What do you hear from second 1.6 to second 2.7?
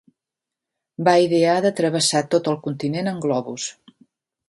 de travessar tot el